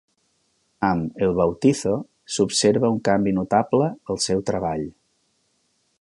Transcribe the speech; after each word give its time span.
Amb 0.87 1.19
"El 1.25 1.33
Bautizo" 1.39 1.93
s'observa 2.37 2.91
un 2.95 2.99
canvi 3.11 3.35
notable 3.41 3.93
al 4.15 4.19
seu 4.29 4.43
treball. 4.51 4.89